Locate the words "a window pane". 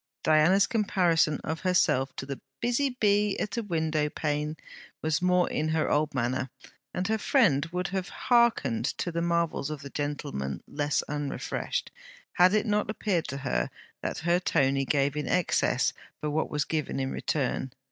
3.57-4.57